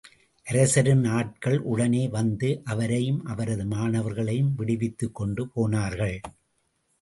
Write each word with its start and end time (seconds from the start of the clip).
அரசரின் 0.47 1.03
ஆட்கள் 1.09 1.57
உடனே 1.63 2.07
வந்து 2.07 2.61
அவரையும், 2.63 3.21
அவரது 3.25 3.65
மாணவர்களையும் 3.65 4.51
விடுவித்துக் 4.55 5.15
கொண்டு 5.15 5.47
போனார்கள். 5.47 6.17